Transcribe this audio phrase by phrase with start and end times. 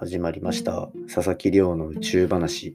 [0.00, 0.88] 始まりました。
[1.14, 2.74] 佐々木亮の宇宙話。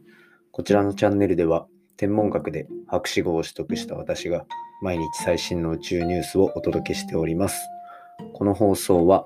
[0.52, 1.66] こちらのチャンネルでは
[1.98, 4.46] 天文学で博士号を取得した私が
[4.84, 7.68] 毎日最新の宇宙ニュースをお届けしております。
[8.36, 9.26] この放送は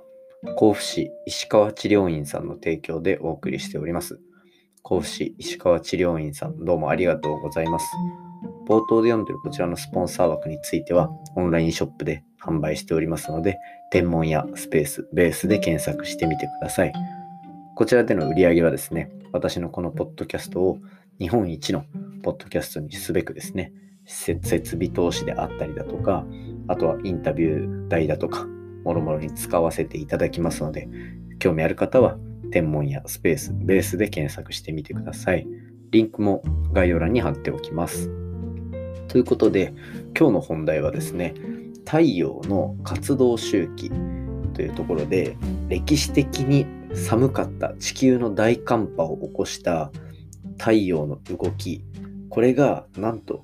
[0.55, 4.21] 甲府市石川治療院さんの提供でお送りしております。
[4.81, 7.85] 甲府市石川治療院さんどうもありがとうございます。
[8.65, 13.57] 冒頭で読んでるこちらのスポンサー枠については、オンラインショップで販売しておりますので、
[13.91, 16.93] 天文やスペース、ベースで検索してみてください。
[17.79, 20.79] こちらでの売り上げはですね、私のこのポッドキャストを
[21.17, 21.85] 日本一の
[22.23, 23.71] ポッドキャストにすべくですね、
[24.05, 26.25] 設備投資であったりだとか、
[26.67, 28.45] あとはインタビュー代だとか、
[28.83, 30.89] もろもろに使わせていただきますので、
[31.39, 32.17] 興味ある方は
[32.51, 35.47] 天文やスペース、ベースで検索してみてください。
[35.91, 38.09] リンクも概要欄に貼っておきます。
[39.07, 39.73] ということで、
[40.19, 41.33] 今日の本題はですね、
[41.85, 43.89] 太陽の活動周期
[44.53, 45.37] というところで、
[45.69, 49.91] 歴史的に寒かった地球の大寒波を起こした
[50.57, 51.83] 太陽の動き、
[52.29, 53.43] これがなんと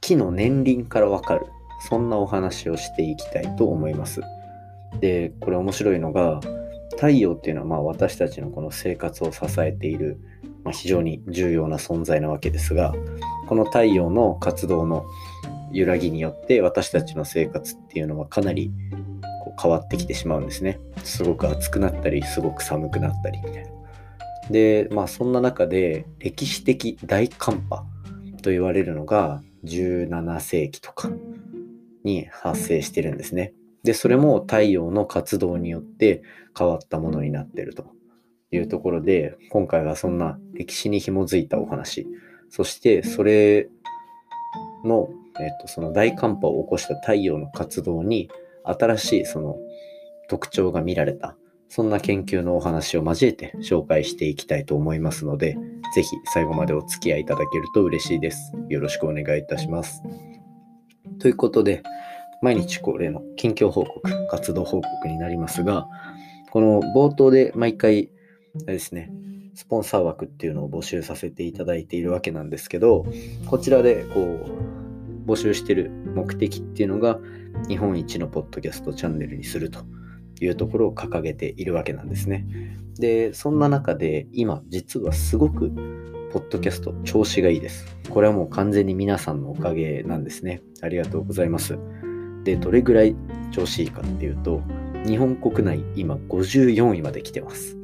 [0.00, 1.46] 木の年輪からわかる、
[1.88, 4.20] そんなお話をしていきたいと思います。
[5.00, 6.40] で、これ面白いのが、
[6.92, 10.18] 太陽っていうのはまあ私たちのこの生活を支えている
[10.68, 12.92] まあ、非常に重要な存在なわけですが
[13.46, 15.06] この太陽の活動の
[15.72, 18.70] 揺らぎによって私たちの生活っていうのはかなり
[19.60, 20.78] 変わってきてしまうんですね。
[21.04, 23.70] すごく暑くなったりすごく寒くなったりみたいな。
[24.50, 27.84] でまあそんな中で歴史的大寒波
[28.42, 31.10] と言われるのが17世紀とか
[32.04, 33.52] に発生してるんですね。
[33.82, 36.22] でそれも太陽の活動によって
[36.56, 37.86] 変わったものになってると
[38.50, 42.06] いうところで、今回はそんな歴史に紐づいたお話、
[42.48, 43.68] そしてそれ
[44.84, 48.30] の、えっと、その大寒波を起こした太陽の活動に
[48.72, 49.56] 新しいその
[50.28, 51.36] 特徴が見られた、
[51.68, 55.56] そんな研究のお話を交えて紹介していきたいと思いますので、
[55.94, 58.52] ぜひ最後までお付き合いいただけると嬉しいです。
[58.68, 60.02] よろしくお願いいたします。
[61.18, 61.82] ということで、
[62.40, 65.88] 毎日恒例の近況報告、活動報告になりますが、
[66.50, 68.10] この冒頭で毎回
[68.66, 69.10] ですね、
[69.54, 73.04] スポンサー枠っていうのを募集させていただいているわけなんですけど、
[73.46, 77.18] こちらでこう募集してる目的っていうのが、
[77.68, 79.80] 日本一のポッドキャストチャンネルにすると
[80.40, 82.46] いうところを掲げているわけなんですね。
[82.98, 85.70] で、そんな中で今実はすごく
[86.32, 87.86] ポッドキャスト調子がいいです。
[88.10, 90.62] これはもう完全に皆さんのおかげなんですね。
[90.82, 91.78] ありがとうございます。
[92.44, 93.16] で、どれぐらい
[93.50, 94.62] 調子いいかっていうと、
[95.06, 97.76] 日本国内今54位まで来てます。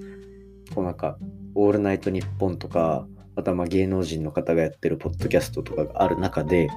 [0.75, 1.19] こうなんか、
[1.55, 3.07] オールナイトニッポンとか、
[3.37, 6.69] あとはま芸能人の方がやってるポッドキャストとかがある中で、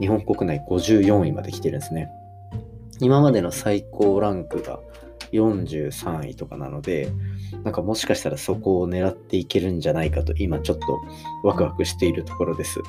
[0.00, 2.08] 日本国内54位まで来てるんですね。
[3.00, 4.80] 今までの最高ランクが
[5.32, 7.08] 43位とかなので、
[7.64, 11.00] なんかもしかしたらそこを狙っていけるんじゃないかと今ちょっと
[11.42, 12.80] ワクワクしているところです。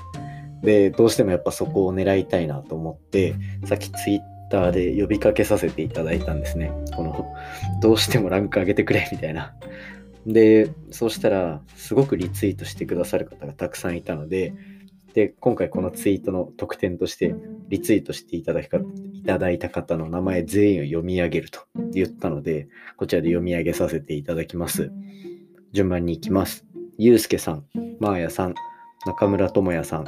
[0.64, 3.36] で、どうしてもやっぱそこを狙いたいなと思って、
[3.66, 4.20] さっきツイッ
[4.50, 6.72] ターで呼びかけさせていただいたんですね。
[6.96, 7.28] この、
[7.82, 9.54] どうしてもランク上げてくれみたいな。
[10.26, 14.54] で、そうしたら、すごくリツイートしてくださる方がたくさんいたので、
[15.18, 17.34] で、今回このツイートの特典として、
[17.70, 21.62] リツイートしていただきいただいた方の名前全員を読み上げると
[21.92, 22.68] 言ったので、
[22.98, 24.92] こちらで読み上げさせていただきます。
[25.72, 26.68] 順番に行きます。
[27.00, 27.66] ゆうすけさん、
[28.00, 28.54] まーやさん、
[29.08, 30.06] 中村智也さん、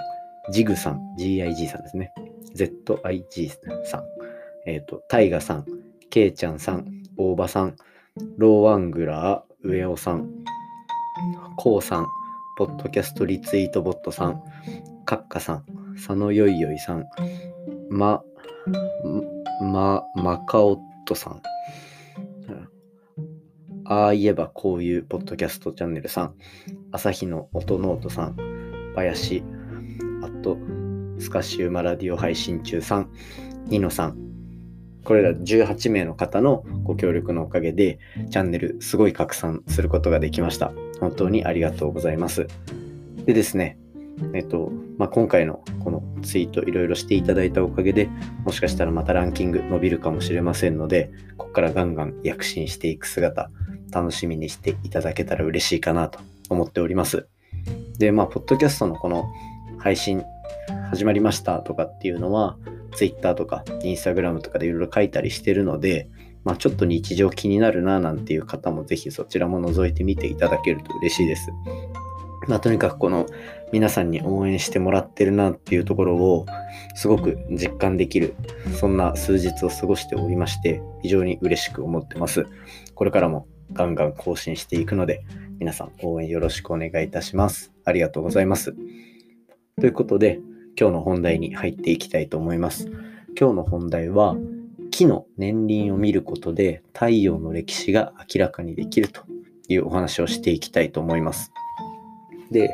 [0.51, 2.13] ジグさん、GIG さんですね。
[2.55, 3.49] ZIG
[3.85, 4.03] さん、
[4.67, 5.65] えっ、ー、と、タイガさん、
[6.11, 6.85] ケイちゃんさん、
[7.17, 7.75] 大場さん、
[8.37, 10.29] ローワングラー、上尾さん、
[11.57, 12.07] こうさん、
[12.59, 14.43] ポッドキャストリツイートボットさん、
[15.09, 15.65] カッカさん、
[15.95, 17.05] 佐野よいよいさん、
[17.89, 18.21] ま、
[19.59, 21.41] ま、マカオットさん、
[23.85, 26.35] ああ言えばこういうポッドキャストチャンネルさん、
[26.91, 28.35] 朝日の音ノートさん、
[28.93, 29.41] 林、
[30.21, 30.59] あと、
[31.17, 33.09] スカシウマラジオ配信中さん、
[33.65, 34.17] ニノさん、
[35.05, 37.97] これら18名の方のご協力のおかげで、
[38.29, 40.71] チャンネルすごい拡散することができました。
[40.99, 42.45] 本当にありがとうございます。
[43.25, 43.79] でですね、
[44.33, 48.09] えっと、まあ、今回のこのツイートいろいろしていただいたおかげで、
[48.45, 53.49] もしかしたらまたランキング伸びるかもしれませんので、ここからガンガン躍進していく姿、
[53.91, 56.19] 楽しみにしていただけたら嬉しいかなと
[56.49, 57.27] 思っております。
[57.97, 59.25] で、まあ、ポッドキャストのこの
[59.77, 60.23] 配信
[60.89, 62.57] 始まりましたとかっていうのは、
[62.95, 66.09] Twitter とか Instagram とかでいろいろ書いたりしてるので、
[66.43, 71.51] まあ、ちょっと日常気になるななんていう方もぜひそちらも覗いてみていただけると嬉しいです。
[72.47, 73.27] まあ、とにかくこの
[73.71, 76.45] 皆さんに応援してもらってるなっていうところを
[76.95, 78.35] すごく実感できる
[78.79, 82.47] そんな数日を過ごしておりまして非常に嬉しく思ってます。
[82.95, 85.23] これからもガンガン更新していくので、
[85.59, 87.71] 皆さん応援よろしくお願いいたします。
[87.85, 88.73] ありがとうございます。
[89.79, 90.39] ということで、
[90.79, 92.87] 今日の本題に入っていきたいと思います。
[93.39, 94.35] 今日の本題は、
[94.91, 99.21] 木の年輪を見ることで太陽の歴史が明らかにできると
[99.67, 101.51] いうお話をしていきたいと思います。
[102.51, 102.71] で、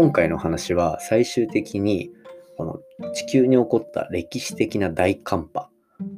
[0.00, 2.10] 今回の話は最終的に
[2.56, 2.80] この
[3.12, 5.68] 地球に起こった歴史的な大寒波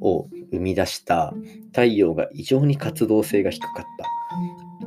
[0.01, 1.35] を生み出した
[1.73, 3.85] 太陽が異常に活動性が低かっ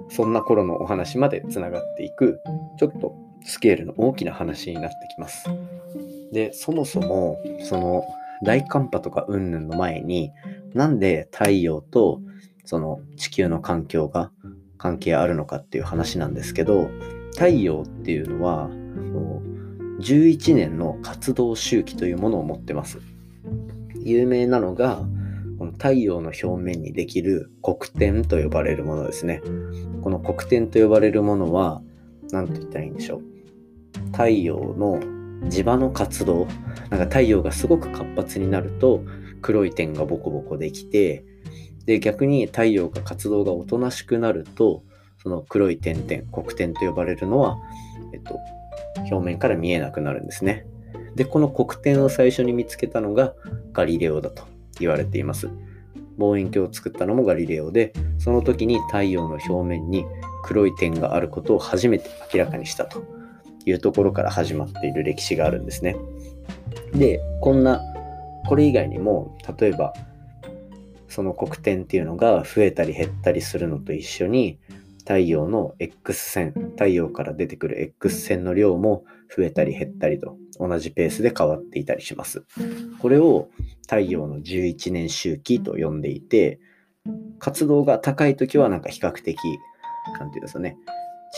[0.07, 2.39] たそんな頃のお話までつながっていく
[2.79, 3.13] ちょっと
[3.43, 5.49] スケールの大きな話になってきます。
[6.31, 8.05] でそもそもその
[8.45, 10.31] 大寒波とか云々の前に
[10.73, 12.21] なんで太陽と
[12.63, 14.31] その地球の環境が
[14.77, 16.89] 関係あるのかっていう話なんですけど
[17.33, 18.69] 太陽っていうのは
[19.99, 22.99] 11年の活動周期というものを持ってます。
[24.03, 25.01] 有名なのが
[25.57, 29.41] この太陽の表面にできる黒点と呼ばれるものですね。
[30.01, 31.81] この黒点と呼ばれるものは
[32.31, 33.21] 何と言ったらいいんでしょう。
[34.11, 34.99] 太陽の
[35.49, 36.47] 磁場の活動
[36.89, 39.03] なんか太陽がすごく活発になると
[39.41, 41.23] 黒い点がボコボコできて
[41.85, 44.83] で逆に太陽が活動がおとなしくなると
[45.21, 47.57] その黒い点々黒点と呼ばれるのは、
[48.13, 48.39] えっと、
[49.09, 50.65] 表面から見えなくなるんですね。
[51.15, 53.33] でこの黒点を最初に見つけたのが
[53.71, 54.43] ガリレオだと
[54.79, 55.49] 言われています。
[56.17, 60.05] 望遠鏡を作ったのもガリレオでその時に太陽の表面に
[60.43, 63.03] 黒い点があることを初めて明らかにしたと
[63.65, 65.95] いうところから始まっている歴史があるんですね。
[66.93, 67.81] で、こんな、
[68.47, 69.93] これ以外にも、例えば、
[71.07, 74.59] その黒点っていうのが増えたり減ったりするのと一緒に、
[75.05, 79.05] 太陽の X 線、太陽から出てくる X 線の量も
[79.35, 82.43] 増えたり減ったりと同じペースで変わっていたりします。
[82.99, 83.49] これを
[83.83, 86.59] 太陽の11年周期と呼んでいて、
[87.37, 89.37] 活動が高い時はなんか比較的、
[90.19, 90.75] なんていうんですかね、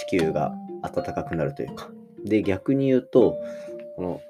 [0.10, 1.90] 地球が暖かくなるというか、
[2.24, 3.36] で、逆に言うと、
[3.98, 4.22] この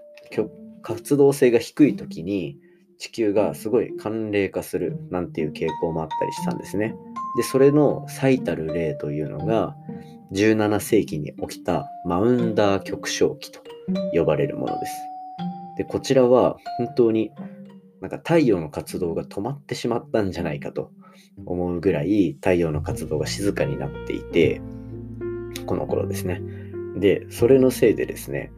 [0.82, 2.58] 活動性が低い時に
[2.98, 6.96] 地球がすごい寒冷化するなんていう傾向もあったりしたんですね。
[7.36, 9.76] で、それの最たる例というのが、
[10.34, 13.62] 17世紀に起きたマウンダー極小期と
[14.14, 14.94] 呼ばれるものです。
[15.78, 17.32] で、こちらは本当に
[18.02, 20.92] なんか太陽の活動が止まってしまったんじゃないかと
[21.46, 24.62] 思うぐらい太陽の活動が静かになっていて、
[25.66, 26.42] この頃ですね。
[26.98, 28.52] で、それのせいでですね、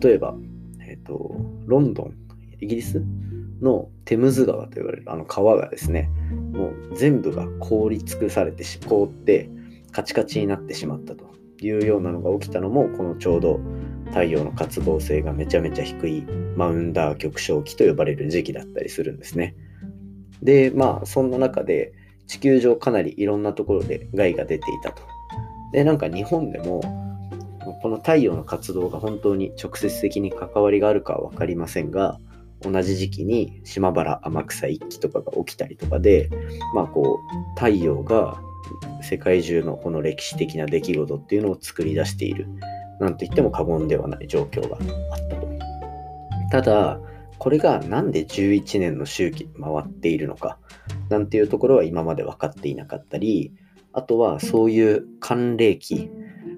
[0.00, 0.36] 例えば、
[0.80, 2.14] えっ、ー、と、ロンドン、
[2.60, 3.02] イギリス
[3.60, 6.10] のテムズ川と言われるあの川がですね、
[6.52, 9.50] もう全部が凍り尽くされてし、凍って
[9.92, 11.24] カチカチになってしまったと
[11.60, 13.60] いうようなのが起きたのも、このちょうど
[14.06, 16.22] 太陽の活動性がめちゃめちゃ低い
[16.56, 19.54] マウンダー極小期と呼ばれる時期だったりするんですね。
[20.42, 21.92] で、まあ、そんな中で
[22.26, 25.02] 地球上かなりいろんなところで害が出ていたと。
[25.72, 26.80] で、なんか日本でも
[27.82, 32.18] この太陽の活動が本当に直接的に関わりがあるかは分かりませんが、
[32.62, 36.28] 同じ時期に島原天草一揆とかが起きたりとかで、
[36.74, 38.40] まあこう、太陽が
[39.02, 42.46] 世界中のこの歴史的な出来事っていうのを作り出している、
[43.00, 45.48] なんと言っても過言ではない状況があったと。
[46.50, 47.00] ただ、
[47.38, 50.58] これがなんで11年の周期回っているのか、
[51.08, 53.54] なんていうところは今まで分かっていなかったり、
[53.92, 56.10] あとはそういう寒冷期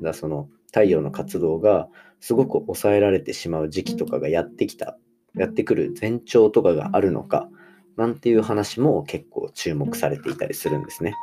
[0.03, 1.89] がその太陽の活動が
[2.19, 4.99] すごく抑えられてしまう時期とかがやってきた、
[5.35, 7.49] やってくる前兆とかがあるのか、
[7.97, 11.15] なんていう話も結構注目されていたりするんですね。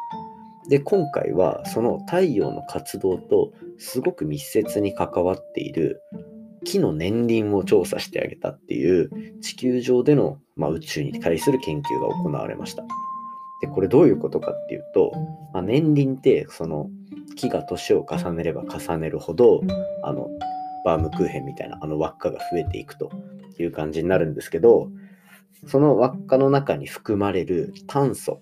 [0.69, 6.01] で、今回はその太陽の活動とすごく密接に関わっている
[6.63, 12.83] 木の年輪を調査してあげたっていう地球上での、まあ、宇宙に対する研究が行われました。
[13.61, 15.11] で、これどういうことかっていうと、
[15.53, 16.89] まあ、年輪ってその
[17.35, 19.61] 木が年を重ねれば重ねるほど
[20.03, 20.29] あの
[20.85, 23.09] バームクーヘンみたいなあの輪っかが増えていくと
[23.63, 24.89] いう感じになるんですけど
[25.67, 28.41] その輪っかの中に含まれる炭素、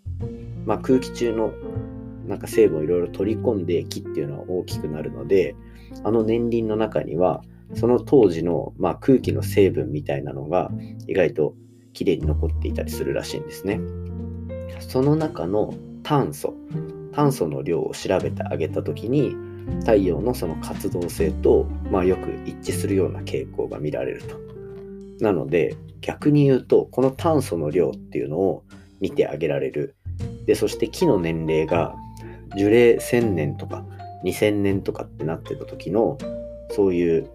[0.65, 1.51] まあ、空気中の
[2.27, 5.55] なんか成分をいろいろ取り込んで木っていうのは大きくなるので
[6.03, 7.41] あの年輪の中には
[7.73, 10.69] その当時の、まあ、空気の成分みたいなのが
[11.07, 11.53] 意外と
[11.93, 13.79] きれいに残っていたりするらしいんですね。
[14.79, 16.53] その中の炭素
[17.11, 19.35] 炭素の量を調べてあげた時に
[19.79, 24.46] 太陽のその活動性と、まあ、よく一致するような傾向が見られると。
[25.19, 28.63] なので逆に言うとこの炭素の量っていうのを
[28.99, 29.95] 見てあげられる。
[30.45, 31.95] でそして木の年齢が
[32.55, 33.85] 樹齢1000年とか
[34.23, 36.17] 2000年とかってなってた時の
[36.71, 37.29] そういう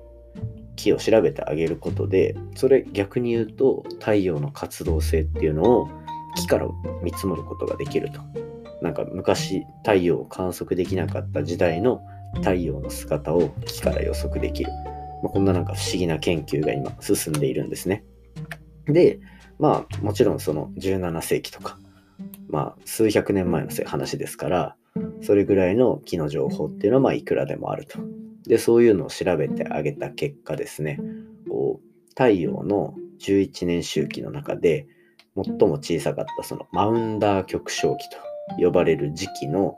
[0.77, 5.89] 木を調べてあげることでそれ逆に言うと太陽の活動性っていうのを
[6.37, 6.67] 木から
[7.03, 8.21] 見積もることができると。
[8.81, 12.03] なんか昔太陽を観測できなかった時代の
[12.37, 14.71] 太陽の姿を木から予測できる。
[15.23, 18.05] まあ、こんななんか不思議な研究が今進んでいるんですね。
[18.87, 19.21] で、
[19.59, 21.79] まあもちろんその17世紀とか、
[22.49, 24.76] まあ数百年前の話ですから、
[25.23, 28.00] それぐらいの木の情報っていうのはまあいくらでもあると。
[28.47, 30.99] で、そういうのを調べてあげた結果ですね、
[31.49, 34.87] こう太陽の11年周期の中で
[35.37, 38.17] 最も小さかったそのマウンダー極小期と
[38.59, 39.76] 呼ばれる時期の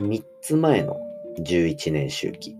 [0.00, 0.98] 3つ前の
[1.38, 2.56] 11年周期。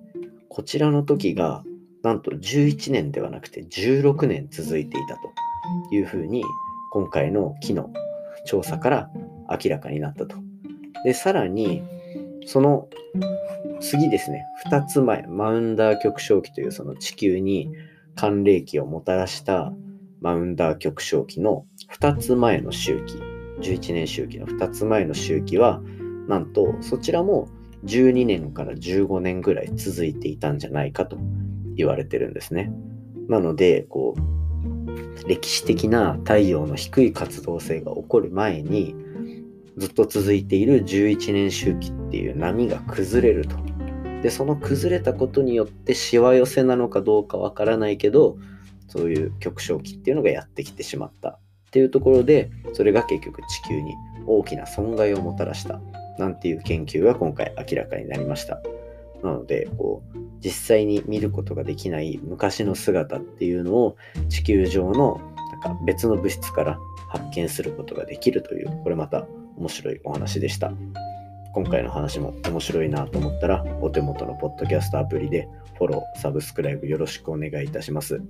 [0.48, 1.64] こちらの時が
[2.02, 5.32] なんと11年ではなくて16年続いていたと
[5.94, 6.42] いうふうに
[6.90, 7.90] 今回の木の
[8.46, 9.10] 調査から
[9.48, 10.36] 明らかになったと。
[11.04, 11.82] で、さらに
[12.46, 12.88] その
[13.80, 17.70] 次ですね、2つ前、マウンダー極小期というその地球に
[18.14, 19.72] 寒冷期をもたらした
[20.20, 21.64] マウンダー極小期の
[21.98, 23.14] 2つ前の周期、
[23.60, 25.80] 11年周期の2つ前の周期は、
[26.28, 27.48] なんとそちらも
[27.84, 31.16] 12年から15年ぐらい続いていたんじゃないかと
[31.80, 32.72] 言われてるんですね。
[33.28, 38.94] なので、こう、歴史的な太陽の低い活動性が起こる前に、
[39.76, 43.56] ずっと続いている11年周期っていう波が崩れると。
[44.22, 48.36] で、その崩れたことによってしわ寄せなのかどうかわからないけど、
[48.88, 51.38] そういう極小期っていうのがやってきてしまったっ
[51.70, 53.94] ていうところで、それが結局地球に
[54.26, 55.80] 大きな損害をもたらした
[56.18, 58.60] なんていう研究が今回明らかになりました。
[59.22, 63.96] なので、こう、実際に見ることができない昔の姿っていうのを
[64.28, 65.20] 地球上の
[65.52, 70.72] なんか別の物質から発見することができるという、これまた面白いお話でした。
[71.52, 78.20] 今回の話も面白いなと思ったら、お手元のポッドキャストアプリでフォロー、サブスクライブよろしくお願いいたします。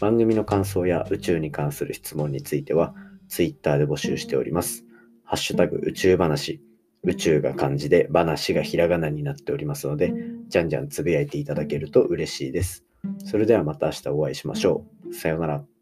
[0.00, 2.94] 番組の感想や宇宙に関する質問については、
[3.28, 4.84] Twitter で募集しております。
[5.24, 6.62] ハッシュタグ宇宙話、
[7.02, 10.14] 宇宙が漢字で話がひらがなになっておりますので、
[10.48, 12.84] じゃんじゃんつぶやいていただけると嬉しいです。
[13.24, 15.14] それではまた明日お会いしましょう。
[15.14, 15.77] さようなら。